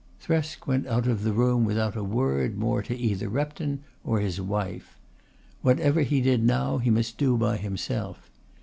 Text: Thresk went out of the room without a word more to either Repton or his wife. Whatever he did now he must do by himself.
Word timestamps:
Thresk 0.19 0.65
went 0.65 0.87
out 0.87 1.05
of 1.05 1.21
the 1.21 1.31
room 1.31 1.63
without 1.63 1.95
a 1.95 2.03
word 2.03 2.57
more 2.57 2.81
to 2.81 2.97
either 2.97 3.29
Repton 3.29 3.83
or 4.03 4.19
his 4.19 4.41
wife. 4.41 4.97
Whatever 5.61 6.01
he 6.01 6.21
did 6.21 6.43
now 6.43 6.79
he 6.79 6.89
must 6.89 7.19
do 7.19 7.37
by 7.37 7.57
himself. 7.57 8.31